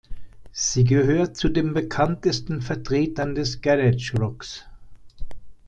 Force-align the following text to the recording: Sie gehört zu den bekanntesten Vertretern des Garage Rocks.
Sie 0.51 0.83
gehört 0.83 1.37
zu 1.37 1.47
den 1.47 1.75
bekanntesten 1.75 2.63
Vertretern 2.63 3.35
des 3.35 3.61
Garage 3.61 4.17
Rocks. 4.17 4.65